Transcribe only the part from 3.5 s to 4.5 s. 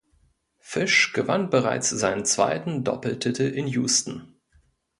Houston.